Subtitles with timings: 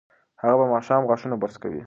[0.41, 1.79] هغه به ماښام غاښونه برس کوي.